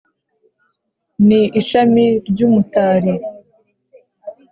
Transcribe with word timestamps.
ni 1.27 1.41
ishami 1.59 2.05
ry’umutari 2.29 3.13